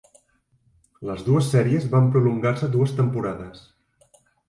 [1.09, 3.65] Les dues sèries van prolongar-se dues temporades.